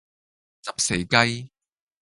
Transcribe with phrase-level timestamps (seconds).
[0.63, 1.51] 執死雞